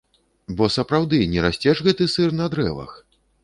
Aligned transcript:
Бо 0.61 0.69
сапраўды, 0.75 1.19
не 1.35 1.45
расце 1.49 1.77
ж 1.77 1.87
гэты 1.91 2.11
сыр 2.17 2.37
на 2.41 2.51
дрэвах? 2.55 3.01